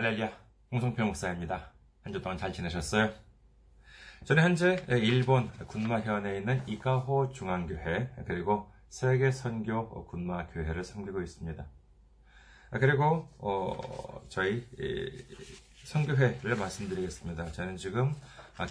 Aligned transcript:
할렐루야, 0.00 0.32
홍성표 0.72 1.04
목사입니다. 1.04 1.74
한 2.02 2.14
주 2.14 2.22
동안 2.22 2.38
잘 2.38 2.54
지내셨어요? 2.54 3.12
저는 4.24 4.42
현재 4.42 4.82
일본 4.88 5.50
군마현에 5.66 6.38
있는 6.38 6.66
이카호 6.66 7.32
중앙교회 7.32 8.08
그리고 8.26 8.72
세계 8.88 9.30
선교 9.30 10.06
군마교회를 10.06 10.84
섬기고 10.84 11.20
있습니다. 11.20 11.66
그리고 12.80 13.28
어, 13.40 14.24
저희 14.30 14.66
선교회를 15.84 16.56
말씀드리겠습니다. 16.56 17.52
저는 17.52 17.76
지금 17.76 18.14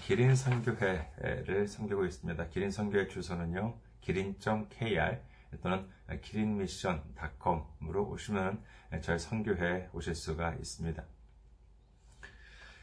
기린 0.01 0.35
선교회를 0.35 1.67
섬기고 1.67 2.05
있습니다. 2.07 2.47
기린 2.47 2.71
선교회 2.71 3.07
주소는요, 3.07 3.77
기린.kr 4.01 5.19
또는 5.61 5.87
기린미션.com으로 6.23 8.09
오시면 8.09 8.63
저희 9.01 9.19
선교회에 9.19 9.89
오실 9.93 10.15
수가 10.15 10.55
있습니다. 10.55 11.03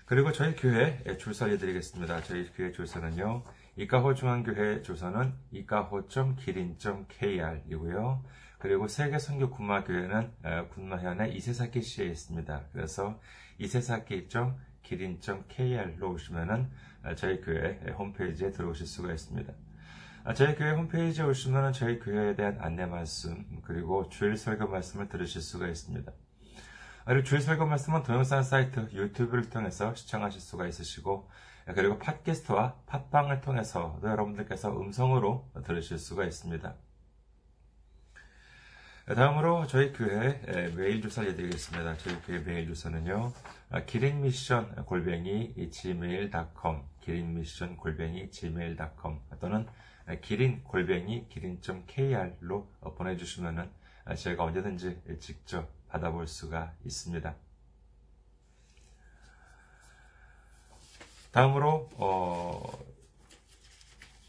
그리고 0.07 0.33
저희 0.33 0.55
교회 0.55 1.03
줄서 1.19 1.47
알려드리겠습니다. 1.47 2.23
저희 2.23 2.49
교회 2.53 2.71
줄서는요, 2.71 3.43
이카호 3.77 4.15
중앙교회 4.15 4.83
줄서는 4.83 5.33
이카호.기린.kr이고요. 5.51 8.25
그리고 8.59 8.87
세계 8.89 9.19
선교 9.19 9.51
군마교회는 9.51 10.31
군마현의 10.71 11.37
이세사키시에 11.37 12.07
있습니다. 12.07 12.63
그래서 12.73 13.21
이세사키.기린.kr로 13.59 16.13
오시면은 16.13 16.71
저희 17.17 17.41
교회 17.41 17.81
홈페이지에 17.99 18.53
들어오실 18.53 18.87
수가 18.87 19.13
있습니다. 19.13 19.53
저희 20.35 20.55
교회 20.55 20.71
홈페이지에 20.71 21.25
오시면 21.25 21.73
저희 21.73 21.99
교회에 21.99 22.37
대한 22.37 22.59
안내 22.61 22.87
말씀, 22.87 23.45
그리고 23.63 24.09
주일 24.09 24.37
설교 24.37 24.69
말씀을 24.69 25.09
들으실 25.09 25.43
수가 25.43 25.67
있습니다. 25.69 26.13
그리고 27.07 27.23
주일 27.23 27.41
설교 27.41 27.67
말씀은 27.67 28.03
동영상 28.03 28.43
사이트 28.43 28.81
유튜브를 28.93 29.49
통해서 29.49 29.95
시청하실 29.95 30.41
수가 30.41 30.67
있으시고, 30.67 31.31
그리고 31.75 31.99
팟캐스트와 31.99 32.75
팟빵을 32.87 33.41
통해서 33.43 34.01
여러분들께서 34.03 34.77
음성으로 34.77 35.49
들으실 35.65 35.99
수가 35.99 36.25
있습니다. 36.25 36.75
다음으로 39.15 39.69
저희 39.69 39.93
교회 39.93 40.41
메일 40.75 41.01
주소 41.01 41.21
알려드리겠습니다. 41.21 41.97
저희 41.99 42.21
교회 42.23 42.41
메일 42.41 42.67
주소는요, 42.67 43.33
기린미션 43.87 44.85
골뱅이 44.85 45.71
gmail.com, 45.71 46.83
기린미션 47.03 47.77
골뱅이 47.77 48.33
gmail.com 48.33 49.21
또는 49.41 49.69
기린 50.23 50.65
골뱅이 50.65 51.29
기린.kr로 51.29 52.73
보내주시면은 52.97 53.71
제가 54.17 54.43
언제든지 54.43 55.03
직접 55.21 55.76
받아볼 55.89 56.27
수가 56.27 56.73
있습니다. 56.85 57.35
다음으로 61.33 61.89
어, 61.97 62.73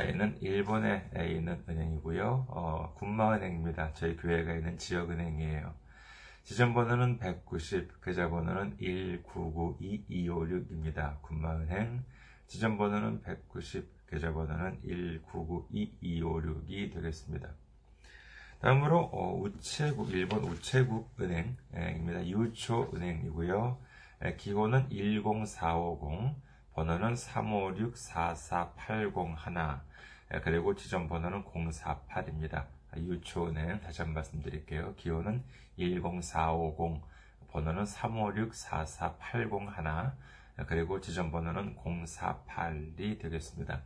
얘는 0.00 0.38
일본에 0.40 1.10
있는 1.14 1.62
은행이고요. 1.68 2.46
어, 2.48 2.94
군마은행입니다. 2.96 3.92
저희 3.92 4.16
교회가 4.16 4.54
있는 4.54 4.78
지역은행이에요. 4.78 5.74
지점번호는 6.44 7.18
190, 7.18 8.00
계좌번호는 8.02 8.78
1992256입니다. 8.78 11.20
군마은행. 11.20 12.02
지점번호는 12.46 13.20
190, 13.20 14.08
계좌번호는 14.08 14.80
1992256이 15.30 16.90
되겠습니다. 16.94 17.50
다음으로 18.60 19.10
어, 19.12 19.38
우체국 19.42 20.10
일본 20.12 20.44
우체국 20.44 21.14
은행입니다. 21.20 22.26
유초 22.28 22.90
은행이고요. 22.94 23.89
기호는 24.36 24.90
10450, 24.90 26.34
번호는 26.74 27.14
356-44801, 27.14 29.80
그리고 30.42 30.74
지점 30.74 31.08
번호는 31.08 31.44
048입니다. 31.44 32.66
유초은행 32.96 33.80
다시 33.80 34.02
한번 34.02 34.16
말씀드릴게요. 34.16 34.94
기호는 34.96 35.42
10450, 35.78 37.00
번호는 37.50 37.84
356-44801, 37.84 40.12
그리고 40.66 41.00
지점 41.00 41.30
번호는 41.30 41.76
048이 41.76 43.18
되겠습니다. 43.18 43.80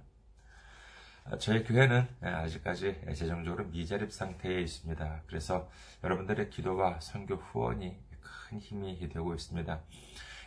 저희 1.38 1.62
교회는 1.62 2.08
아직까지 2.20 3.02
재정적으로 3.14 3.66
미자립 3.66 4.10
상태에 4.12 4.60
있습니다. 4.62 5.22
그래서 5.28 5.70
여러분들의 6.02 6.50
기도와 6.50 6.98
선교 7.00 7.36
후원이 7.36 7.96
큰 8.48 8.58
힘이 8.58 9.08
되고 9.08 9.34
있습니다. 9.34 9.80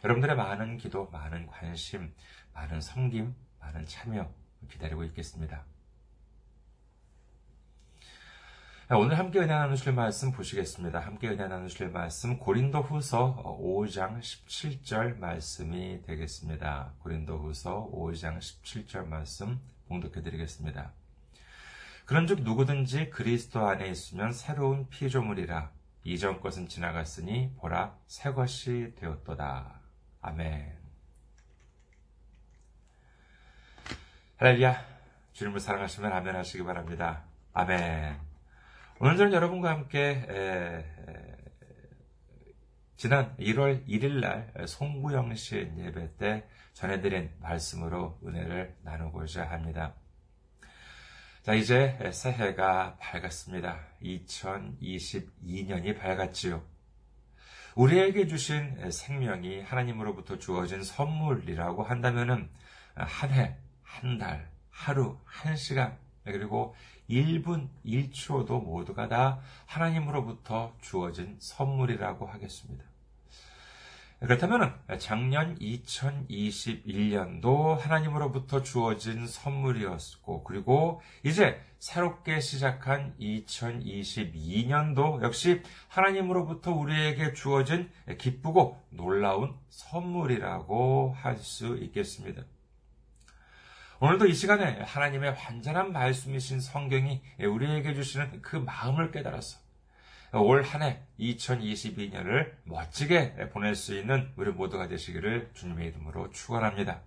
여러분들의 0.03 0.35
많은 0.35 0.77
기도, 0.77 1.09
많은 1.11 1.47
관심, 1.47 2.13
많은 2.53 2.81
섬김, 2.81 3.35
많은 3.59 3.85
참여 3.85 4.31
기다리고 4.69 5.03
있겠습니다. 5.05 5.65
오늘 8.89 9.17
함께 9.17 9.39
은혜 9.39 9.47
나누실 9.47 9.91
말씀 9.93 10.31
보시겠습니다. 10.31 10.99
함께 10.99 11.27
은혜 11.27 11.47
나누실 11.47 11.89
말씀 11.89 12.39
고린도 12.39 12.83
후서 12.83 13.57
5장 13.59 14.19
17절 14.21 15.17
말씀이 15.17 16.03
되겠습니다. 16.03 16.93
고린도 16.99 17.37
후서 17.37 17.89
5장 17.91 18.37
17절 18.37 19.07
말씀 19.07 19.59
봉독해 19.87 20.21
드리겠습니다. 20.21 20.93
그런즉 22.05 22.43
누구든지 22.43 23.09
그리스도 23.09 23.67
안에 23.67 23.89
있으면 23.89 24.31
새로운 24.31 24.87
피조물이라 24.87 25.76
이전 26.03 26.39
것은 26.39 26.67
지나갔으니 26.67 27.55
보라 27.57 27.97
새 28.07 28.31
것이 28.31 28.93
되었도다. 28.97 29.81
아멘. 30.21 30.77
할렐루야. 34.37 34.85
주님을 35.33 35.59
사랑하시면 35.59 36.11
아멘 36.11 36.35
하시기 36.35 36.63
바랍니다. 36.63 37.23
아멘. 37.53 38.19
오늘 38.99 39.17
저는 39.17 39.33
여러분과 39.33 39.69
함께 39.69 40.25
에, 40.27 40.33
에, 40.33 41.37
지난 42.95 43.35
1월 43.37 43.87
1일 43.87 44.19
날 44.19 44.51
송구영 44.67 45.35
씨 45.35 45.71
예배 45.77 46.17
때 46.17 46.47
전해드린 46.73 47.31
말씀으로 47.39 48.19
은혜를 48.25 48.75
나누고자 48.81 49.49
합니다. 49.49 49.93
자, 51.47 51.53
이제 51.53 51.97
새해가 52.11 52.97
밝았습니다. 52.99 53.79
2022년이 54.03 55.97
밝았지요. 55.97 56.61
우리에게 57.73 58.27
주신 58.27 58.91
생명이 58.91 59.61
하나님으로부터 59.61 60.39
주어진 60.39 60.83
선물이라고 60.83 61.83
한다면은 61.83 62.49
한 62.95 63.31
해, 63.31 63.55
한 63.81 64.17
달, 64.17 64.51
하루, 64.69 65.17
한 65.23 65.55
시간, 65.55 65.97
그리고 66.25 66.75
1분, 67.09 67.69
1초도 67.85 68.61
모두가 68.61 69.07
다 69.07 69.39
하나님으로부터 69.67 70.75
주어진 70.81 71.37
선물이라고 71.39 72.25
하겠습니다. 72.25 72.83
그렇다면 74.19 74.73
작년 74.97 75.55
2021년도 75.59 77.77
하나님으로부터 77.77 78.63
주어진 78.63 79.27
선물이었고, 79.27 80.43
그리고 80.43 81.01
이제 81.23 81.61
새롭게 81.77 82.39
시작한 82.39 83.15
2022년도 83.19 85.21
역시 85.21 85.61
하나님으로부터 85.87 86.71
우리에게 86.71 87.33
주어진 87.33 87.91
기쁘고 88.17 88.83
놀라운 88.89 89.55
선물이라고 89.69 91.13
할 91.15 91.37
수 91.37 91.77
있겠습니다. 91.77 92.41
오늘도 93.99 94.25
이 94.25 94.33
시간에 94.33 94.81
하나님의 94.81 95.29
완전한 95.31 95.91
말씀이신 95.91 96.59
성경이 96.59 97.21
우리에게 97.39 97.93
주시는 97.93 98.41
그 98.41 98.55
마음을 98.55 99.11
깨달아서 99.11 99.59
올 100.41 100.63
한 100.63 100.81
해 100.81 101.01
2022년을 101.19 102.53
멋지게 102.65 103.49
보낼 103.49 103.75
수 103.75 103.97
있는 103.97 104.31
우리 104.35 104.51
모두가 104.51 104.87
되시기를 104.87 105.51
주님의 105.53 105.87
이름으로 105.89 106.29
축원합니다. 106.31 107.01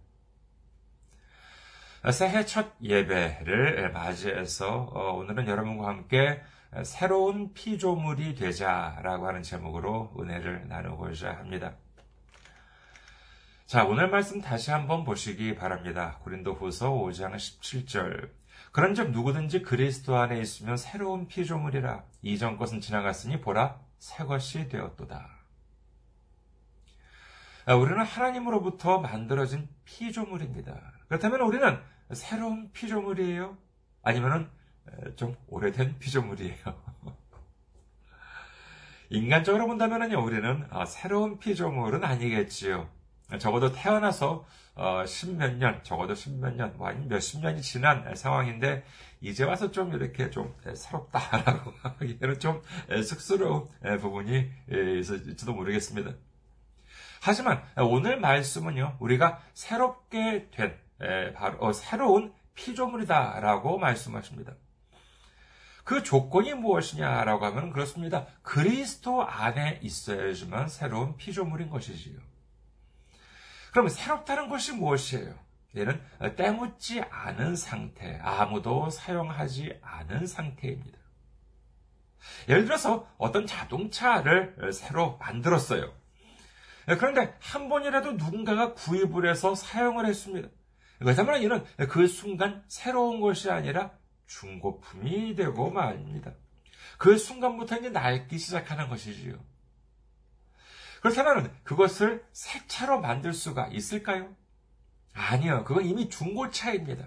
새해 2.12 2.46
첫 2.46 2.72
예배를 2.82 3.92
맞이해서 3.92 5.14
오늘은 5.18 5.46
여러분과 5.46 5.88
함께 5.88 6.40
새로운 6.84 7.52
피조물이 7.52 8.36
되자라고 8.36 9.26
하는 9.26 9.42
제목으로 9.42 10.14
은혜를 10.18 10.68
나누고자 10.68 11.32
합니다. 11.32 11.74
자, 13.66 13.84
오늘 13.84 14.08
말씀 14.08 14.40
다시 14.40 14.70
한번 14.70 15.04
보시기 15.04 15.54
바랍니다. 15.54 16.18
고린도 16.22 16.54
후서 16.54 16.90
5장 16.90 17.34
17절. 17.34 18.39
그런즉 18.72 19.10
누구든지 19.10 19.62
그리스도 19.62 20.16
안에 20.16 20.40
있으면 20.40 20.76
새로운 20.76 21.26
피조물이라 21.26 22.04
이전 22.22 22.56
것은 22.56 22.80
지나갔으니 22.80 23.40
보라 23.40 23.80
새 23.98 24.24
것이 24.24 24.68
되었도다. 24.68 25.28
아, 27.66 27.74
우리는 27.74 28.02
하나님으로부터 28.02 29.00
만들어진 29.00 29.68
피조물입니다. 29.84 30.80
그렇다면 31.08 31.40
우리는 31.42 31.78
새로운 32.12 32.72
피조물이에요? 32.72 33.56
아니면 34.02 34.50
좀 35.16 35.36
오래된 35.48 35.98
피조물이에요? 35.98 36.56
인간적으로 39.10 39.66
본다면요, 39.66 40.22
우리는 40.22 40.66
아, 40.70 40.84
새로운 40.84 41.38
피조물은 41.38 42.04
아니겠지요. 42.04 42.88
적어도 43.38 43.72
태어나서 43.72 44.46
어, 44.74 45.04
십몇 45.04 45.56
년, 45.56 45.82
적어도 45.82 46.14
십몇 46.14 46.54
년, 46.54 46.76
뭐 46.76 46.88
아니면 46.88 47.08
몇십 47.08 47.40
년이 47.40 47.60
지난 47.62 48.14
상황인데 48.14 48.84
이제 49.20 49.44
와서 49.44 49.70
좀 49.70 49.92
이렇게 49.92 50.30
좀 50.30 50.54
새롭다라고 50.74 51.72
하기에는 51.82 52.38
좀 52.38 52.62
쑥스러운 53.04 53.68
부분이 54.00 54.50
있을지도 55.00 55.52
모르겠습니다. 55.52 56.12
하지만 57.20 57.62
오늘 57.76 58.18
말씀은요, 58.18 58.96
우리가 59.00 59.42
새롭게 59.52 60.48
된 60.50 60.74
바로 61.34 61.58
어, 61.60 61.72
새로운 61.72 62.32
피조물이다라고 62.54 63.78
말씀하십니다. 63.78 64.54
그 65.84 66.02
조건이 66.02 66.54
무엇이냐라고 66.54 67.44
하면 67.46 67.72
그렇습니다. 67.72 68.26
그리스도 68.42 69.26
안에 69.26 69.80
있어야지만 69.82 70.68
새로운 70.68 71.16
피조물인 71.16 71.68
것이지요. 71.68 72.29
그럼 73.72 73.88
새롭다는 73.88 74.48
것이 74.48 74.72
무엇이에요? 74.72 75.34
얘는 75.76 76.00
때묻지 76.36 77.00
않은 77.00 77.54
상태, 77.54 78.18
아무도 78.22 78.90
사용하지 78.90 79.78
않은 79.80 80.26
상태입니다. 80.26 80.98
예를 82.48 82.64
들어서 82.64 83.08
어떤 83.16 83.46
자동차를 83.46 84.72
새로 84.72 85.16
만들었어요. 85.18 85.94
그런데 86.98 87.36
한 87.40 87.68
번이라도 87.68 88.12
누군가가 88.12 88.74
구입을 88.74 89.30
해서 89.30 89.54
사용을 89.54 90.06
했습니다. 90.06 90.48
그렇다면 90.98 91.42
이는 91.42 91.64
그 91.88 92.08
순간 92.08 92.64
새로운 92.66 93.20
것이 93.20 93.50
아니라 93.50 93.92
중고품이 94.26 95.34
되고 95.34 95.70
말입니다. 95.70 96.32
그 96.98 97.16
순간부터 97.16 97.78
이제 97.78 97.88
낡기 97.90 98.38
시작하는 98.38 98.88
것이지요. 98.88 99.38
그렇다면 101.00 101.52
그것을 101.64 102.24
새 102.32 102.60
차로 102.66 103.00
만들 103.00 103.32
수가 103.32 103.68
있을까요? 103.68 104.34
아니요. 105.14 105.64
그건 105.64 105.84
이미 105.84 106.08
중고차입니다. 106.08 107.06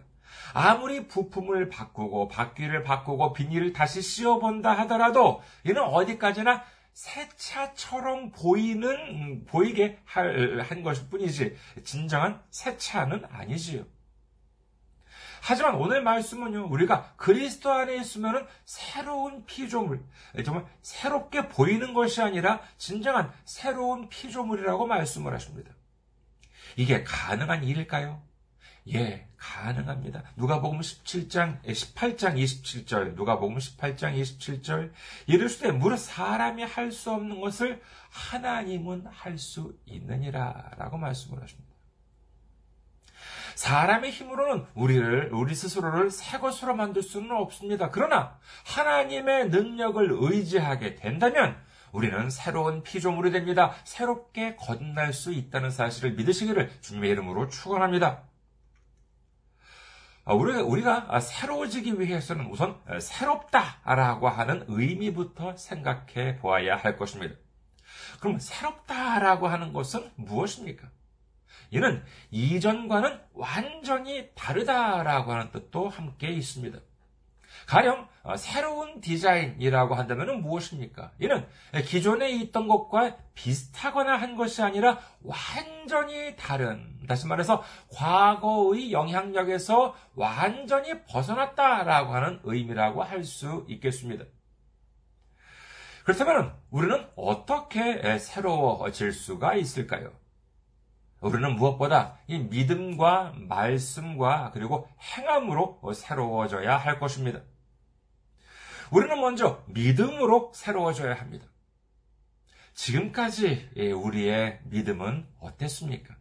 아무리 0.53 1.07
부품을 1.07 1.69
바꾸고 1.69 2.27
바퀴를 2.27 2.83
바꾸고 2.83 3.33
비닐을 3.33 3.73
다시 3.73 4.01
씌워본다 4.01 4.71
하더라도 4.79 5.41
이는 5.63 5.81
어디까지나 5.81 6.63
새 6.93 7.27
차처럼 7.37 8.31
보이는 8.31 8.87
음, 8.89 9.45
보이게 9.45 9.99
한 10.05 10.83
것일 10.83 11.09
뿐이지 11.09 11.55
진정한 11.83 12.41
새 12.51 12.77
차는 12.77 13.25
아니지요. 13.29 13.85
하지만 15.45 15.75
오늘 15.75 16.01
말씀은요, 16.01 16.67
우리가 16.69 17.15
그리스도 17.17 17.69
안에 17.69 17.97
있으면 17.97 18.47
새로운 18.63 19.45
피조물, 19.45 20.01
정말 20.45 20.65
새롭게 20.81 21.49
보이는 21.49 21.93
것이 21.93 22.21
아니라 22.21 22.61
진정한 22.77 23.29
새로운 23.43 24.07
피조물이라고 24.07 24.87
말씀을 24.87 25.33
하십니다. 25.33 25.69
이게 26.77 27.03
가능한 27.03 27.65
일일까요? 27.65 28.23
예, 28.93 29.27
가능합니다. 29.35 30.23
누가복음 30.37 30.79
17장, 30.79 31.61
18장 31.63 32.37
27절, 32.37 33.15
누가복음 33.15 33.57
18장 33.57 34.17
27절, 34.17 34.93
이를수되 35.27 35.71
무릇 35.71 35.99
사람이 35.99 36.63
할 36.63 36.89
수 36.93 37.11
없는 37.11 37.41
것을 37.41 37.81
하나님은 38.09 39.07
할 39.07 39.37
수 39.37 39.77
있느니라라고 39.87 40.97
말씀을 40.97 41.43
하십니다. 41.43 41.72
사람의 43.55 44.11
힘으로는 44.11 44.65
우리를, 44.73 45.29
우리 45.33 45.55
스스로를 45.55 46.09
새 46.11 46.39
것으로 46.39 46.75
만들 46.75 47.01
수는 47.01 47.31
없습니다. 47.31 47.91
그러나 47.91 48.37
하나님의 48.65 49.49
능력을 49.49 50.07
의지하게 50.11 50.95
된다면 50.95 51.55
우리는 51.91 52.29
새로운 52.31 52.81
피조물이 52.81 53.31
됩니다. 53.31 53.75
새롭게 53.83 54.55
건날 54.55 55.13
수 55.13 55.31
있다는 55.31 55.69
사실을 55.69 56.13
믿으시기를 56.13 56.71
주님의 56.81 57.11
이름으로 57.11 57.49
축원합니다. 57.49 58.23
우리가, 60.25 60.63
우리가 60.63 61.19
새로워지기 61.19 61.99
위해서는 61.99 62.47
우선 62.47 62.79
새롭다라고 62.99 64.29
하는 64.29 64.65
의미부터 64.67 65.55
생각해 65.57 66.37
보아야 66.37 66.77
할 66.77 66.97
것입니다. 66.97 67.35
그럼 68.19 68.39
새롭다라고 68.39 69.47
하는 69.47 69.73
것은 69.73 70.09
무엇입니까? 70.15 70.89
이는 71.73 72.03
이전과는 72.29 73.19
완전히 73.33 74.29
다르다라고 74.35 75.31
하는 75.31 75.51
뜻도 75.51 75.89
함께 75.89 76.29
있습니다. 76.29 76.77
가령 77.65 78.07
어, 78.21 78.37
새로운 78.37 79.01
디자인이라고 79.01 79.95
한다면 79.95 80.41
무엇입니까? 80.41 81.11
이는 81.19 81.47
기존에 81.85 82.29
있던 82.31 82.67
것과 82.67 83.17
비슷하거나 83.33 84.17
한 84.17 84.35
것이 84.35 84.61
아니라 84.61 84.99
완전히 85.23 86.35
다른, 86.35 86.99
다시 87.07 87.25
말해서 87.25 87.63
과거의 87.91 88.91
영향력에서 88.91 89.95
완전히 90.15 91.03
벗어났다라고 91.05 92.13
하는 92.13 92.39
의미라고 92.43 93.01
할 93.01 93.23
수 93.23 93.65
있겠습니다. 93.67 94.25
그렇다면 96.03 96.53
우리는 96.69 97.07
어떻게 97.15 98.19
새로워질 98.19 99.11
수가 99.11 99.55
있을까요? 99.55 100.11
우리는 101.23 101.55
무엇보다 101.55 102.17
이 102.27 102.37
믿음과 102.37 103.33
말씀과 103.37 104.51
그리고 104.53 104.89
행함으로 104.99 105.81
새로워져야 105.93 106.77
할 106.77 106.99
것입니다. 106.99 107.39
우리는 108.91 109.19
먼저 109.19 109.63
믿음으로 109.67 110.51
새로워져야 110.53 111.15
합니다. 111.15 111.47
지금까지 112.73 113.71
우리의 113.95 114.59
믿음은 114.65 115.25
어땠습니까? 115.39 116.15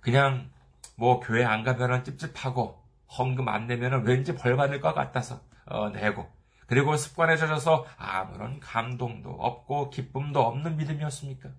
그냥 0.00 0.50
뭐 0.96 1.20
교회 1.20 1.44
안 1.44 1.62
가면 1.62 2.04
찝찝하고 2.04 2.82
헌금 3.18 3.48
안 3.48 3.66
내면 3.66 4.04
왠지 4.04 4.34
벌 4.34 4.56
받을 4.56 4.80
것 4.80 4.94
같아서 4.94 5.40
어, 5.64 5.88
내고 5.90 6.30
그리고 6.66 6.96
습관에 6.96 7.36
젖어서 7.36 7.86
아무런 7.96 8.60
감동도 8.60 9.30
없고 9.30 9.90
기쁨도 9.90 10.40
없는 10.40 10.76
믿음이었습니까? 10.76 11.50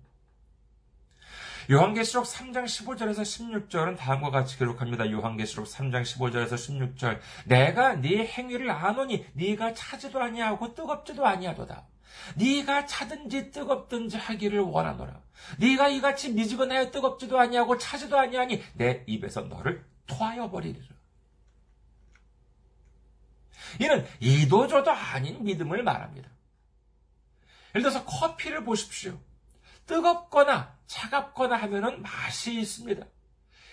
요한계시록 1.70 2.24
3장 2.26 2.64
15절에서 2.64 3.22
16절은 3.22 3.96
다음과 3.96 4.30
같이 4.30 4.58
기록합니다. 4.58 5.10
요한계시록 5.10 5.66
3장 5.66 6.02
15절에서 6.02 6.54
16절. 6.54 7.20
내가 7.46 7.94
네 7.94 8.26
행위를 8.26 8.70
아노니 8.70 9.24
네가 9.32 9.72
차지도 9.72 10.20
아니하고 10.20 10.74
뜨겁지도 10.74 11.26
아니하도다. 11.26 11.86
네가 12.36 12.86
차든지 12.86 13.50
뜨겁든지 13.50 14.16
하기를 14.16 14.60
원하노라. 14.60 15.20
네가 15.58 15.88
이같이 15.88 16.32
미지근하여 16.32 16.90
뜨겁지도 16.90 17.38
아니하고 17.38 17.78
차지도 17.78 18.18
아니하니 18.18 18.62
내 18.74 19.02
입에서 19.06 19.42
너를 19.42 19.84
토하여 20.06 20.50
버리리라. 20.50 20.86
이는 23.80 24.06
이도저도 24.20 24.90
아닌 24.90 25.42
믿음을 25.42 25.82
말합니다. 25.82 26.28
예를 27.74 27.82
들어서 27.82 28.04
커피를 28.04 28.64
보십시오. 28.64 29.18
뜨겁거나 29.86 30.76
차갑거나 30.86 31.56
하면은 31.56 32.02
맛이 32.02 32.60
있습니다. 32.60 33.04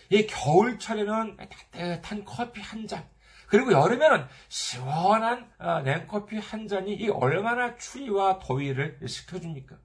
이 0.10 0.28
겨울철에는 0.28 1.38
따뜻한 1.38 2.26
커피 2.26 2.62
한 2.62 2.88
잔, 2.88 3.08
그리고 3.52 3.74
여름에는 3.74 4.28
시원한 4.48 5.52
어, 5.60 5.82
냉커피 5.82 6.38
한 6.38 6.70
잔이 6.70 6.94
이 6.94 7.10
얼마나 7.10 7.76
추위와 7.76 8.40
더위를 8.40 9.00
식혀줍니까? 9.06 9.78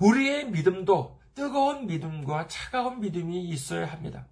우리의 0.00 0.50
믿음도 0.50 1.20
뜨거운 1.34 1.86
믿음과 1.86 2.48
차가운 2.48 2.98
믿음이 2.98 3.44
있어야 3.44 3.86
합니다. 3.86 4.26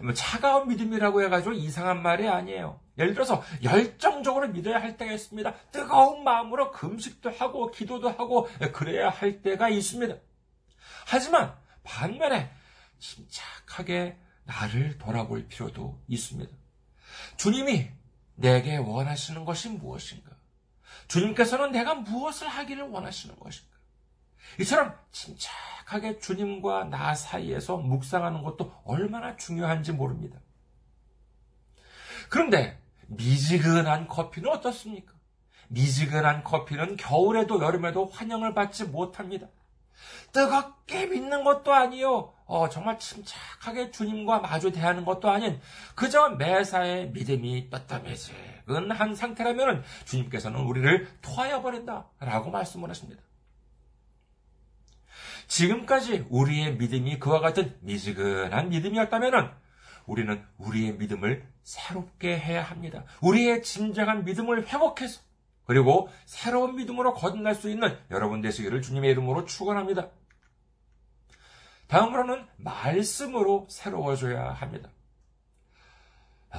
뭐 0.00 0.12
차가운 0.12 0.68
믿음이라고 0.68 1.22
해가지고 1.22 1.52
이상한 1.52 2.02
말이 2.02 2.28
아니에요. 2.28 2.80
예를 2.98 3.14
들어서 3.14 3.42
열정적으로 3.62 4.48
믿어야 4.48 4.80
할 4.80 4.96
때가 4.96 5.12
있습니다. 5.12 5.54
뜨거운 5.70 6.24
마음으로 6.24 6.72
금식도 6.72 7.30
하고 7.30 7.70
기도도 7.70 8.10
하고 8.10 8.48
그래야 8.72 9.08
할 9.08 9.42
때가 9.42 9.68
있습니다. 9.68 10.16
하지만 11.06 11.54
반면에 11.82 12.50
침착하게 12.98 14.18
나를 14.44 14.98
돌아볼 14.98 15.46
필요도 15.46 16.02
있습니다. 16.08 16.50
주님이 17.36 17.90
내게 18.34 18.76
원하시는 18.76 19.44
것이 19.44 19.68
무엇인가? 19.70 20.30
주님께서는 21.08 21.72
내가 21.72 21.94
무엇을 21.94 22.48
하기를 22.48 22.84
원하시는 22.84 23.38
것인가? 23.38 23.75
이처럼 24.58 24.94
침착 25.12 25.52
침착하게 25.86 26.18
주님과 26.18 26.84
나 26.84 27.14
사이에서 27.14 27.76
묵상하는 27.76 28.42
것도 28.42 28.72
얼마나 28.84 29.36
중요한지 29.36 29.92
모릅니다. 29.92 30.38
그런데 32.28 32.78
미지근한 33.06 34.08
커피는 34.08 34.50
어떻습니까? 34.50 35.14
미지근한 35.68 36.44
커피는 36.44 36.96
겨울에도 36.96 37.62
여름에도 37.62 38.06
환영을 38.06 38.52
받지 38.54 38.84
못합니다. 38.84 39.46
뜨겁게 40.32 41.06
믿는 41.06 41.44
것도 41.44 41.72
아니요. 41.72 42.34
어, 42.44 42.68
정말 42.68 42.98
침착하게 42.98 43.90
주님과 43.90 44.40
마주 44.40 44.70
대하는 44.70 45.04
것도 45.04 45.30
아닌 45.30 45.60
그저 45.94 46.30
매사에 46.30 47.06
믿음이 47.06 47.70
떳떳해지근한 47.70 49.14
상태라면 49.14 49.82
주님께서는 50.04 50.60
우리를 50.60 51.08
토하여 51.22 51.62
버린다라고 51.62 52.50
말씀을 52.50 52.90
하십니다. 52.90 53.22
지금까지 55.46 56.26
우리의 56.30 56.76
믿음이 56.76 57.18
그와 57.18 57.40
같은 57.40 57.76
미지근한 57.80 58.68
믿음이었다면 58.70 59.54
우리는 60.06 60.44
우리의 60.58 60.94
믿음을 60.94 61.46
새롭게 61.62 62.38
해야 62.38 62.62
합니다. 62.62 63.04
우리의 63.20 63.62
진정한 63.62 64.24
믿음을 64.24 64.66
회복해서 64.68 65.20
그리고 65.64 66.08
새로운 66.26 66.76
믿음으로 66.76 67.14
거듭날 67.14 67.54
수 67.54 67.68
있는 67.70 67.98
여러분 68.10 68.40
되시기를 68.40 68.82
주님의 68.82 69.10
이름으로 69.10 69.44
축원합니다. 69.46 70.10
다음으로는 71.88 72.46
말씀으로 72.56 73.66
새로워져야 73.68 74.52
합니다. 74.52 74.90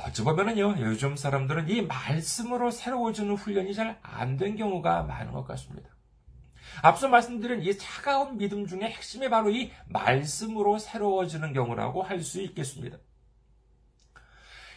어찌 0.06 0.24
보면은요, 0.24 0.76
요즘 0.80 1.16
사람들은 1.16 1.70
이 1.70 1.82
말씀으로 1.82 2.70
새로워지는 2.72 3.36
훈련이 3.36 3.74
잘 3.74 3.98
안 4.04 4.38
된 4.38 4.56
경우가 4.56 5.04
많은 5.04 5.32
것 5.32 5.46
같습니다. 5.48 5.90
앞서 6.82 7.08
말씀드린 7.08 7.62
이 7.64 7.78
차가운 7.78 8.38
믿음 8.38 8.68
중에 8.68 8.82
핵심이 8.82 9.30
바로 9.30 9.50
이 9.50 9.72
말씀으로 9.88 10.78
새로워지는 10.78 11.54
경우라고 11.54 12.04
할 12.04 12.22
수 12.22 12.42
있겠습니다. 12.42 12.98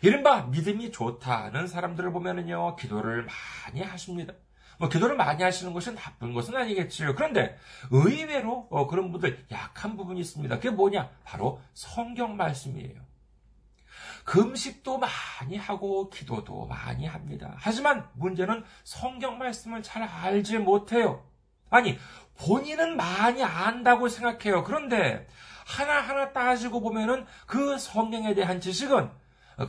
이른바 0.02 0.42
믿음이 0.42 0.92
좋다는 0.92 1.66
사람들을 1.66 2.10
보면은요, 2.12 2.76
기도를 2.76 3.26
많이 3.66 3.82
하십니다. 3.82 4.32
뭐, 4.78 4.88
기도를 4.88 5.14
많이 5.14 5.42
하시는 5.42 5.74
것이 5.74 5.94
나쁜 5.94 6.32
것은 6.32 6.56
아니겠지요. 6.56 7.14
그런데 7.14 7.58
의외로 7.90 8.66
어, 8.70 8.86
그런 8.86 9.12
분들 9.12 9.46
약한 9.50 9.96
부분이 9.98 10.18
있습니다. 10.20 10.56
그게 10.56 10.70
뭐냐? 10.70 11.10
바로 11.24 11.60
성경 11.74 12.36
말씀이에요. 12.36 12.98
금식도 14.24 14.98
많이 14.98 15.56
하고 15.56 16.08
기도도 16.08 16.66
많이 16.66 17.06
합니다. 17.06 17.54
하지만 17.56 18.08
문제는 18.14 18.64
성경 18.84 19.38
말씀을 19.38 19.82
잘 19.82 20.02
알지 20.02 20.58
못해요. 20.58 21.24
아니, 21.70 21.98
본인은 22.38 22.96
많이 22.96 23.42
안다고 23.42 24.08
생각해요. 24.08 24.64
그런데 24.64 25.26
하나하나 25.66 26.32
따지고 26.32 26.80
보면은 26.80 27.26
그 27.46 27.78
성경에 27.78 28.34
대한 28.34 28.60
지식은 28.60 29.10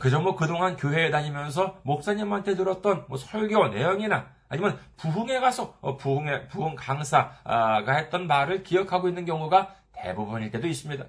그저 0.00 0.20
뭐 0.20 0.34
그동안 0.36 0.76
교회에 0.76 1.10
다니면서 1.10 1.78
목사님한테 1.82 2.56
들었던 2.56 3.04
뭐 3.08 3.18
설교 3.18 3.68
내용이나 3.68 4.26
아니면 4.48 4.78
부흥에 4.96 5.40
가서 5.40 5.76
어, 5.80 5.96
부흥의 5.96 6.48
부흥 6.48 6.74
강사가 6.76 7.92
했던 7.92 8.26
말을 8.26 8.62
기억하고 8.62 9.08
있는 9.08 9.24
경우가 9.24 9.74
대부분일 9.92 10.50
때도 10.50 10.66
있습니다. 10.66 11.04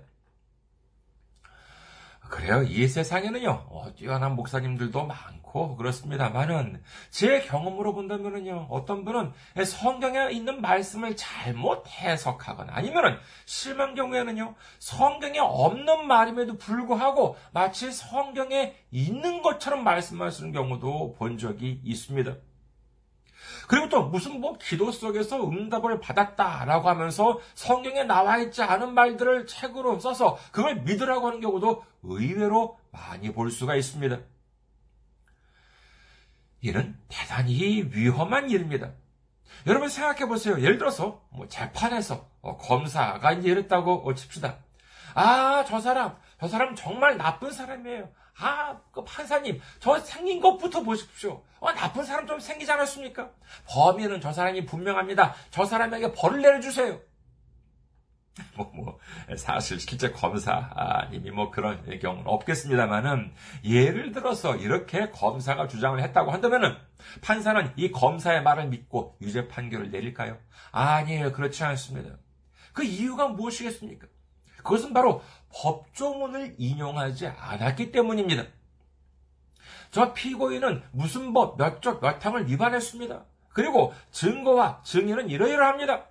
그래요. 2.30 2.64
이 2.64 2.88
세상에는요, 2.88 3.68
어, 3.70 3.94
뛰어난 3.96 4.36
목사님들도 4.36 5.06
많고 5.06 5.76
그렇습니다만은 5.76 6.82
제 7.12 7.42
경험으로 7.42 7.94
본다면은요, 7.94 8.68
어떤 8.70 9.06
분은 9.06 9.32
성경에 9.66 10.32
있는 10.32 10.62
말씀을 10.62 11.16
잘못 11.16 11.88
해석하거나 11.88 12.74
아니면은 12.76 13.18
심한 13.46 13.94
경우에는요, 13.94 14.56
성경에 14.80 15.40
없는 15.40 16.08
말임에도 16.08 16.58
불구하고 16.58 17.38
마치 17.52 17.92
성경에 17.92 18.76
있는 18.90 19.42
것처럼 19.42 19.84
말씀하시는 19.84 20.52
경우도 20.54 21.16
본 21.18 21.38
적이 21.38 21.82
있습니다. 21.84 22.36
그리고 23.68 23.90
또 23.90 24.04
무슨 24.04 24.40
뭐 24.40 24.58
기도 24.58 24.92
속에서 24.92 25.48
응답을 25.48 26.00
받았다라고 26.00 26.90
하면서 26.90 27.40
성경에 27.56 28.04
나와 28.04 28.38
있지 28.38 28.62
않은 28.62 28.94
말들을 28.94 29.48
책으로 29.48 30.00
써서 30.00 30.38
그걸 30.52 30.82
믿으라고 30.82 31.28
하는 31.28 31.40
경우도 31.42 31.84
의외로 32.04 32.78
많이 32.92 33.32
볼 33.32 33.52
수가 33.52 33.76
있습니다. 33.76 34.20
이는 36.62 36.98
대단히 37.10 37.90
위험한 37.92 38.50
일입니다. 38.50 38.92
여러분 39.68 39.90
생각해 39.90 40.28
보세요. 40.28 40.60
예를 40.60 40.78
들어서 40.78 41.22
뭐 41.30 41.48
재판에서 41.48 42.28
어, 42.42 42.58
검사가 42.58 43.34
이제 43.34 43.50
이랬다고 43.50 44.14
칩시다. 44.14 44.58
아, 45.16 45.64
저 45.68 45.80
사람, 45.80 46.18
저 46.40 46.48
사람 46.48 46.76
정말 46.76 47.18
나쁜 47.18 47.52
사람이에요. 47.52 48.10
아, 48.40 48.80
그 48.92 49.04
판사님, 49.04 49.62
저 49.80 50.00
생긴 50.00 50.42
것부터 50.42 50.82
보십시오. 50.82 51.44
어, 51.60 51.72
나쁜 51.72 52.04
사람 52.04 52.26
좀 52.26 52.40
생기지 52.40 52.72
않았습니까? 52.72 53.30
범인은 53.68 54.22
저 54.22 54.34
사람이 54.34 54.66
분명합니다. 54.66 55.36
저 55.52 55.66
사람에게 55.66 56.14
벌을 56.14 56.42
내려주세요. 56.42 57.00
뭐, 58.58 58.72
뭐, 58.74 59.00
사실 59.38 59.80
실제 59.80 60.10
검사님이 60.10 61.30
뭐 61.30 61.52
그런 61.52 62.00
경우는 62.00 62.28
없겠습니다만은, 62.28 63.32
예를 63.64 64.12
들어서 64.12 64.56
이렇게 64.56 65.10
검사가 65.12 65.68
주장을 65.68 66.02
했다고 66.02 66.32
한다면은, 66.32 66.76
판사는 67.22 67.72
이 67.76 67.92
검사의 67.92 68.42
말을 68.42 68.68
믿고 68.70 69.18
유죄 69.22 69.48
판결을 69.48 69.92
내릴까요? 69.92 70.40
아니에요. 70.72 71.32
그렇지 71.32 71.64
않습니다. 71.64 72.18
그 72.74 72.84
이유가 72.84 73.28
무엇이겠습니까? 73.28 74.08
그것은 74.64 74.94
바로 74.94 75.22
법조문을 75.54 76.56
인용하지 76.58 77.28
않았기 77.28 77.92
때문입니다. 77.92 78.46
저 79.92 80.14
피고인은 80.14 80.84
무슨 80.92 81.34
법 81.34 81.58
몇 81.58 81.82
쪽 81.82 82.02
몇 82.02 82.24
항을 82.26 82.48
위반했습니다. 82.50 83.26
그리고 83.50 83.94
증거와 84.12 84.82
증인은 84.84 85.30
이러이러합니다. 85.30 86.06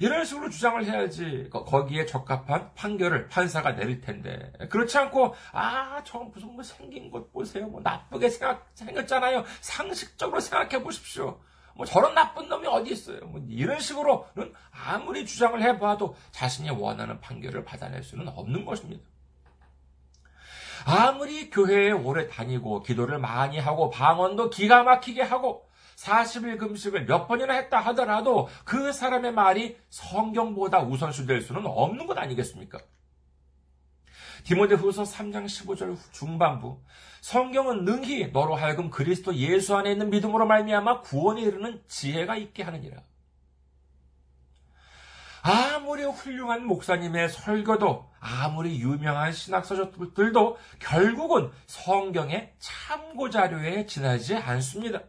이런 0.00 0.24
식으로 0.24 0.50
주장을 0.50 0.84
해야지 0.84 1.48
거기에 1.50 2.04
적합한 2.06 2.72
판결을 2.74 3.28
판사가 3.28 3.72
내릴 3.74 4.00
텐데 4.02 4.52
그렇지 4.70 4.96
않고 4.98 5.34
아 5.52 6.02
저 6.04 6.18
무슨 6.18 6.52
뭐 6.52 6.62
생긴 6.62 7.10
것 7.10 7.32
보세요 7.32 7.66
뭐 7.66 7.80
나쁘게 7.80 8.28
생각 8.28 8.66
생겼잖아요 8.74 9.44
상식적으로 9.60 10.40
생각해 10.40 10.82
보십시오 10.82 11.40
뭐 11.78 11.86
저런 11.86 12.12
나쁜 12.12 12.48
놈이 12.48 12.66
어디 12.66 12.90
있어요? 12.90 13.20
뭐 13.20 13.40
이런 13.48 13.78
식으로는 13.78 14.52
아무리 14.72 15.24
주장을 15.24 15.62
해봐도 15.62 16.16
자신이 16.32 16.70
원하는 16.70 17.20
판결을 17.20 17.64
받아낼 17.64 18.02
수는 18.02 18.26
없는 18.26 18.64
것입니다. 18.64 19.04
아무리 20.84 21.50
교회에 21.50 21.92
오래 21.92 22.26
다니고 22.26 22.82
기도를 22.82 23.20
많이 23.20 23.60
하고 23.60 23.90
방언도 23.90 24.50
기가 24.50 24.82
막히게 24.82 25.22
하고 25.22 25.68
40일 25.94 26.58
금식을 26.58 27.06
몇 27.06 27.28
번이나 27.28 27.54
했다 27.54 27.78
하더라도 27.78 28.48
그 28.64 28.92
사람의 28.92 29.32
말이 29.32 29.76
성경보다 29.88 30.80
우선시될 30.80 31.42
수는 31.42 31.64
없는 31.64 32.08
것 32.08 32.18
아니겠습니까? 32.18 32.80
디모데후서 34.44 35.02
3장 35.02 35.44
15절 35.46 35.96
중반부 36.12 36.80
성경은 37.20 37.84
능히 37.84 38.28
너로 38.28 38.54
하여금 38.54 38.90
그리스도 38.90 39.34
예수 39.34 39.76
안에 39.76 39.92
있는 39.92 40.10
믿음으로 40.10 40.46
말미암아 40.46 41.02
구원에 41.02 41.42
이르는 41.42 41.82
지혜가 41.88 42.36
있게 42.36 42.62
하느니라. 42.62 43.02
아무리 45.42 46.04
훌륭한 46.04 46.66
목사님의 46.66 47.28
설교도 47.30 48.10
아무리 48.20 48.80
유명한 48.80 49.32
신학서적들도 49.32 50.58
결국은 50.78 51.50
성경의 51.66 52.54
참고 52.58 53.30
자료에 53.30 53.86
지나지 53.86 54.36
않습니다. 54.36 55.00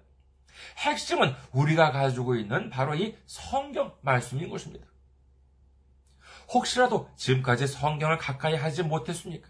핵심은 0.77 1.33
우리가 1.51 1.91
가지고 1.91 2.35
있는 2.35 2.69
바로 2.69 2.95
이 2.95 3.15
성경 3.25 3.93
말씀인 4.01 4.49
것입니다. 4.49 4.85
혹시라도 6.53 7.09
지금까지 7.15 7.67
성경을 7.67 8.17
가까이 8.17 8.55
하지 8.55 8.83
못했습니까? 8.83 9.49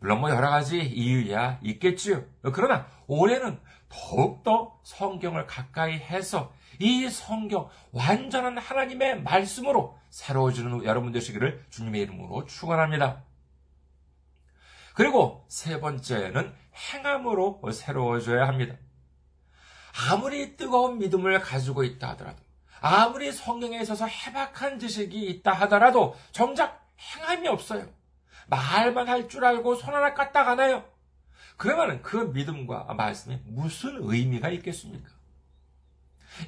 물론 0.00 0.20
뭐 0.20 0.30
여러 0.30 0.50
가지 0.50 0.80
이유야 0.80 1.60
있겠지요. 1.62 2.24
그러나 2.54 2.86
올해는 3.06 3.60
더욱더 3.88 4.80
성경을 4.82 5.46
가까이 5.46 5.94
해서 5.94 6.52
이 6.78 7.08
성경 7.10 7.68
완전한 7.92 8.56
하나님의 8.56 9.22
말씀으로 9.22 9.98
새로워지는 10.08 10.84
여러분 10.84 11.12
되시기를 11.12 11.66
주님의 11.70 12.02
이름으로 12.02 12.46
축원합니다. 12.46 13.24
그리고 14.94 15.44
세 15.48 15.80
번째는 15.80 16.54
행함으로 16.74 17.60
새로워져야 17.72 18.48
합니다. 18.48 18.76
아무리 20.10 20.56
뜨거운 20.56 20.98
믿음을 20.98 21.40
가지고 21.40 21.84
있다 21.84 22.10
하더라도, 22.10 22.42
아무리 22.80 23.30
성경에 23.32 23.80
있어서 23.80 24.06
해박한 24.06 24.78
지식이 24.78 25.26
있다 25.26 25.52
하더라도 25.52 26.16
정작 26.32 26.86
행함이 26.98 27.48
없어요. 27.48 27.86
말만 28.48 29.08
할 29.08 29.28
줄 29.28 29.44
알고 29.44 29.74
손 29.76 29.94
하나 29.94 30.12
까딱 30.14 30.46
하나요? 30.46 30.84
그러면 31.56 32.02
그 32.02 32.16
믿음과 32.16 32.94
말씀이 32.94 33.38
무슨 33.44 33.98
의미가 34.00 34.48
있겠습니까? 34.50 35.08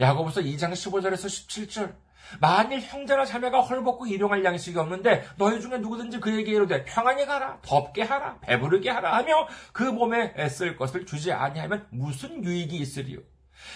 야고보서 0.01 0.41
2장 0.41 0.73
15절에서 0.73 1.27
17절 1.27 1.95
만일 2.41 2.81
형제나 2.81 3.25
자매가 3.27 3.61
헐벗고 3.61 4.07
일용할 4.07 4.45
양식이 4.45 4.79
없는데 4.79 5.27
너희 5.37 5.61
중에 5.61 5.79
누구든지 5.79 6.19
그에게 6.21 6.53
이르되 6.53 6.85
평안히 6.85 7.27
가라 7.27 7.59
덥게 7.63 8.03
하라 8.03 8.39
배부르게 8.41 8.89
하라 8.91 9.17
하며 9.17 9.47
그 9.73 9.83
몸에 9.83 10.33
애쓸 10.37 10.77
것을 10.77 11.05
주지 11.05 11.33
아니하면 11.33 11.87
무슨 11.91 12.43
유익이 12.43 12.77
있으리요 12.77 13.19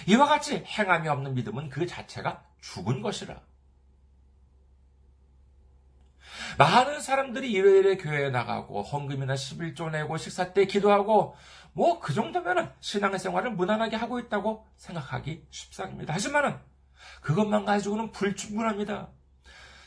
이와 0.07 0.27
같이 0.27 0.65
행함이 0.67 1.09
없는 1.09 1.35
믿음은 1.35 1.69
그 1.69 1.87
자체가 1.87 2.45
죽은 2.61 3.03
것이라 3.03 3.41
많은 6.59 7.01
사람들이 7.01 7.51
일요일에 7.51 7.97
교회에 7.97 8.31
나가고 8.31 8.83
헌금이나 8.83 9.35
11조 9.35 9.91
내고 9.91 10.17
식사 10.17 10.53
때 10.53 10.67
기도하고 10.67 11.37
뭐 11.73 12.01
그 12.01 12.15
정도면은 12.15 12.71
신앙생활을 12.81 13.51
무난하게 13.51 13.97
하고 13.97 14.19
있다고 14.19 14.67
생각하기 14.77 15.45
쉽상입니다. 15.51 16.15
하지만은 16.15 16.59
그것만 17.21 17.65
가지고는 17.65 18.13
불충분합니다. 18.13 19.09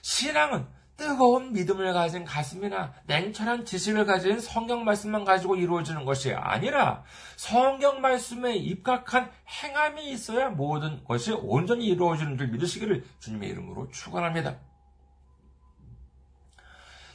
신앙은 0.01 0.68
뜨거운 1.00 1.53
믿음을 1.53 1.94
가진 1.94 2.25
가슴이나 2.25 2.94
냉철한 3.08 3.63
지식을 3.63 4.06
가진 4.06 4.38
성경 4.39 4.84
말씀만 4.84 5.24
가지고 5.24 5.56
이루어지는 5.56 6.03
것이 6.03 6.34
아니라 6.34 7.06
성경 7.38 8.01
말씀에 8.01 8.56
입각한 8.58 9.32
행함이 9.48 10.12
있어야 10.12 10.50
모든 10.50 11.01
것이 11.06 11.32
온전히 11.32 11.88
이루어지는 11.88 12.38
줄 12.38 12.50
믿으시기를 12.50 13.06
주님의 13.20 13.50
이름으로 13.50 13.88
축원합니다. 13.89 14.58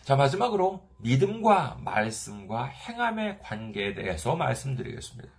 자, 0.03 0.17
마지막으로 0.17 0.89
믿음과 0.99 1.79
말씀과 1.83 2.65
행함의 2.65 3.41
관계에 3.41 3.95
대해서 3.95 4.35
말씀드리겠습니다. 4.35 5.31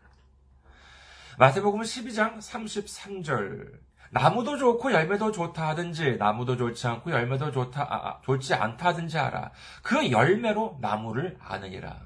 마태복음 1.40 1.82
12장 1.82 2.38
33절. 2.38 3.85
나무도 4.12 4.57
좋고 4.57 4.91
열매도 4.91 5.31
좋다 5.31 5.69
하든지 5.69 6.17
나무도 6.17 6.57
좋지 6.57 6.88
않고 6.88 7.12
열매도 7.12 7.51
좋다 7.51 7.81
아, 7.81 8.07
아, 8.09 8.21
좋지 8.24 8.53
않다 8.53 8.89
하든지 8.89 9.17
알아. 9.17 9.51
그 9.81 10.12
열매로 10.12 10.77
나무를 10.81 11.38
아느니라. 11.39 12.05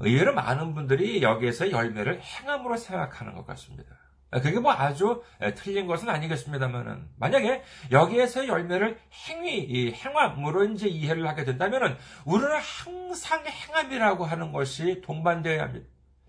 의외로 0.00 0.32
많은 0.32 0.74
분들이 0.74 1.22
여기에서 1.22 1.70
열매를 1.70 2.20
행함으로 2.20 2.76
생각하는 2.76 3.34
것 3.34 3.46
같습니다. 3.46 3.96
그게 4.30 4.60
뭐 4.60 4.72
아주 4.72 5.22
틀린 5.56 5.86
것은 5.86 6.08
아니겠습니다만은 6.08 7.08
만약에 7.16 7.62
여기에서 7.90 8.46
열매를 8.46 9.00
행위, 9.28 9.92
행함으로 9.92 10.64
이제 10.66 10.86
이해를 10.86 11.26
하게 11.26 11.44
된다면은 11.44 11.96
우리는 12.26 12.52
항상 12.52 13.44
행함이라고 13.46 14.26
하는 14.26 14.52
것이 14.52 15.00
동반되어야 15.00 15.62
합니다. 15.62 15.86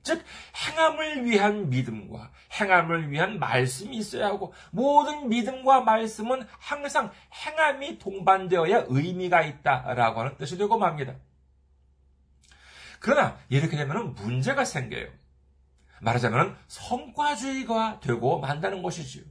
즉 0.10 0.26
행함을 0.56 1.26
위한 1.26 1.70
믿음과 1.70 2.32
행함을 2.60 3.12
위한 3.12 3.38
말씀이 3.38 3.96
있어야 3.96 4.26
하고 4.26 4.56
모든 4.72 5.30
믿음과 5.30 5.82
말씀은 5.82 6.48
항상 6.58 7.12
행함이 7.32 8.00
동반되어야 8.00 8.86
의미가 8.88 9.44
있다라고 9.44 10.22
하는 10.22 10.38
뜻이 10.38 10.58
되고 10.58 10.80
맙니다. 10.80 11.14
그러나 13.00 13.38
이렇게 13.50 13.78
되면 13.78 14.16
문제가 14.16 14.66
생겨요. 14.66 15.10
말하자면 16.02 16.58
성과주의가 16.68 18.00
되고 18.00 18.40
만다는 18.40 18.82
것이지요. 18.82 19.24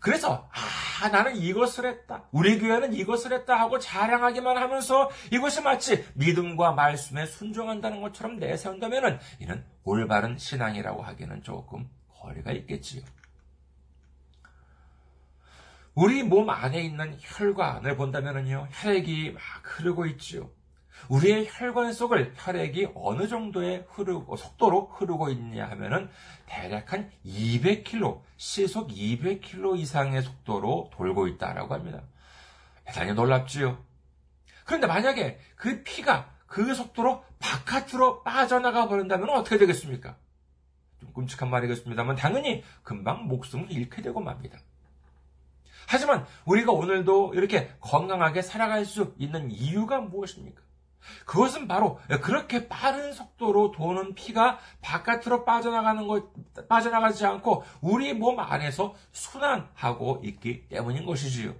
그래서 0.00 0.48
아 0.52 1.08
나는 1.08 1.36
이것을 1.36 1.86
했다. 1.86 2.24
우리 2.30 2.58
교회는 2.58 2.94
이것을 2.94 3.32
했다 3.32 3.58
하고 3.58 3.78
자랑하기만 3.78 4.56
하면서 4.56 5.10
이것이 5.32 5.60
마치 5.62 6.04
믿음과 6.14 6.72
말씀에 6.72 7.26
순종한다는 7.26 8.00
것처럼 8.00 8.36
내세운다면 8.36 9.20
이는 9.40 9.64
올바른 9.84 10.38
신앙이라고 10.38 11.02
하기는 11.02 11.42
조금 11.42 11.88
거리가 12.20 12.52
있겠지요. 12.52 13.02
우리 15.94 16.22
몸 16.22 16.48
안에 16.48 16.80
있는 16.80 17.16
혈관을 17.20 17.96
본다면요, 17.96 18.68
혈액이 18.70 19.32
막 19.32 19.42
흐르고 19.64 20.06
있지요. 20.06 20.48
우리의 21.08 21.48
혈관 21.50 21.92
속을 21.92 22.34
혈액이 22.36 22.88
어느 22.94 23.28
정도의 23.28 23.86
흐르고 23.88 24.36
속도로 24.36 24.88
흐르고 24.94 25.30
있냐 25.30 25.68
하면은 25.70 26.10
대략 26.46 26.92
한 26.92 27.10
200km, 27.24 28.20
시속 28.36 28.88
200km 28.90 29.78
이상의 29.78 30.22
속도로 30.22 30.90
돌고 30.92 31.28
있다라고 31.28 31.74
합니다. 31.74 32.02
대단히 32.84 33.12
놀랍지요. 33.12 33.78
그런데 34.64 34.86
만약에 34.86 35.38
그 35.56 35.82
피가 35.82 36.30
그 36.46 36.74
속도로 36.74 37.24
바깥으로 37.38 38.22
빠져나가 38.22 38.88
버린다면 38.88 39.30
어떻게 39.30 39.58
되겠습니까? 39.58 40.16
좀 41.00 41.12
끔찍한 41.12 41.48
말이겠습니다만 41.50 42.16
당연히 42.16 42.64
금방 42.82 43.28
목숨을 43.28 43.70
잃게 43.70 44.02
되고 44.02 44.20
맙니다. 44.20 44.58
하지만 45.86 46.26
우리가 46.44 46.72
오늘도 46.72 47.32
이렇게 47.34 47.72
건강하게 47.80 48.42
살아갈 48.42 48.84
수 48.84 49.14
있는 49.18 49.50
이유가 49.50 50.00
무엇입니까? 50.00 50.60
그것은 51.24 51.68
바로 51.68 52.00
그렇게 52.22 52.68
빠른 52.68 53.12
속도로 53.12 53.72
도는 53.72 54.14
피가 54.14 54.58
바깥으로 54.82 55.44
빠져나가는 55.44 56.06
것, 56.06 56.30
빠져나가지 56.68 57.24
않고 57.24 57.64
우리 57.80 58.12
몸 58.14 58.38
안에서 58.38 58.94
순환하고 59.12 60.22
있기 60.24 60.68
때문인 60.68 61.04
것이지요. 61.06 61.54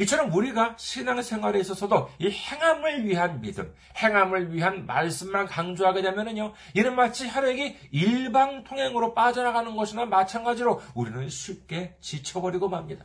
이처럼 0.00 0.32
우리가 0.32 0.74
신앙생활에 0.78 1.60
있어서도 1.60 2.10
이 2.18 2.30
행함을 2.30 3.06
위한 3.06 3.40
믿음, 3.40 3.74
행함을 3.96 4.52
위한 4.52 4.86
말씀만 4.86 5.46
강조하게 5.46 6.02
되면은요, 6.02 6.52
이는 6.74 6.94
마치 6.94 7.28
혈액이 7.28 7.76
일방 7.90 8.64
통행으로 8.64 9.14
빠져나가는 9.14 9.74
것이나 9.76 10.06
마찬가지로 10.06 10.80
우리는 10.94 11.28
쉽게 11.28 11.96
지쳐버리고 12.00 12.68
맙니다. 12.68 13.04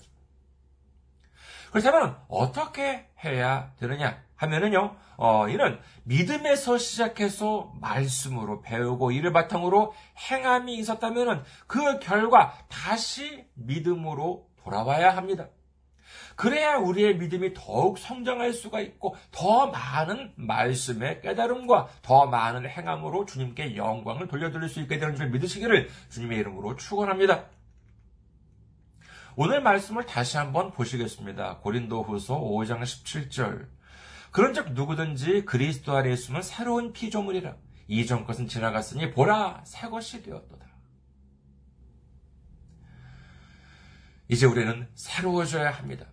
그렇다면 1.72 2.18
어떻게 2.28 3.08
해야 3.24 3.72
되느냐 3.80 4.22
하면은요, 4.38 4.96
어, 5.18 5.50
이는 5.50 5.80
믿음에서 6.04 6.78
시작해서 6.78 7.74
말씀으로 7.82 8.62
배우고 8.62 9.12
이를 9.12 9.34
바탕으로 9.34 9.94
행함이 10.30 10.76
있었다면은 10.78 11.42
그 11.66 12.00
결과 12.00 12.54
다시 12.70 13.46
믿음으로 13.56 14.48
돌아와야 14.64 15.16
합니다. 15.16 15.48
그래야 16.36 16.78
우리의 16.78 17.18
믿음이 17.18 17.56
더욱 17.56 17.98
성장할 17.98 18.54
수가 18.54 18.80
있고 18.82 19.16
더 19.32 19.68
많은 19.68 20.34
말씀의 20.36 21.22
깨달음과 21.22 21.88
더 22.04 22.28
많은 22.28 22.70
행함으로 22.70 23.26
주님께 23.26 23.76
영광을 23.76 24.28
돌려드릴 24.28 24.70
수 24.70 24.80
있게 24.82 25.00
되는 25.00 25.16
줄 25.16 25.32
믿으시기를 25.32 25.90
주님의 26.10 26.38
이름으로 26.38 26.76
축원합니다. 26.76 27.46
오늘 29.40 29.62
말씀을 29.62 30.08
다시 30.08 30.38
한번 30.38 30.72
보시겠습니다. 30.72 31.60
고린도 31.60 32.02
후서 32.02 32.40
5장 32.40 32.82
17절. 32.82 33.68
그런즉 34.32 34.74
누구든지 34.74 35.46
그리스도 35.46 35.96
안에 35.96 36.12
있으면 36.12 36.42
새로운 36.42 36.92
피조물이라. 36.92 37.56
이전 37.88 38.26
것은 38.26 38.48
지나갔으니 38.48 39.12
보라 39.12 39.62
새 39.64 39.90
것이 39.90 40.24
되었도다. 40.24 40.66
이제 44.28 44.48
우리는 44.48 44.90
새로워져야 44.96 45.70
합니다. 45.70 46.08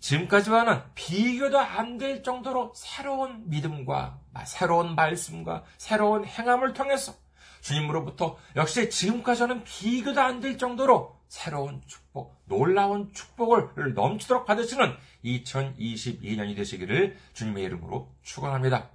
지금까지와는 0.00 0.80
비교도 0.94 1.58
안 1.58 1.98
될 1.98 2.22
정도로 2.22 2.72
새로운 2.74 3.50
믿음과 3.50 4.18
새로운 4.46 4.94
말씀과 4.94 5.64
새로운 5.76 6.24
행함을 6.24 6.72
통해서 6.72 7.12
주님으로부터 7.60 8.38
역시 8.56 8.88
지금까지는 8.88 9.62
비교도 9.64 10.22
안 10.22 10.40
될 10.40 10.56
정도로 10.56 11.20
새로운 11.32 11.80
축복, 11.86 12.36
놀라운 12.44 13.10
축복을 13.14 13.94
넘치도록 13.94 14.44
받으시는 14.44 14.94
2022년이 15.24 16.54
되시기를 16.54 17.16
주님의 17.32 17.64
이름으로 17.64 18.14
축원합니다. 18.20 18.90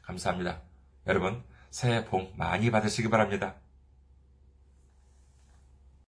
감사합니다. 0.00 0.62
여러분 1.06 1.44
새해 1.68 2.06
복 2.06 2.34
많이 2.38 2.70
받으시기 2.70 3.10
바랍니다. 3.10 3.56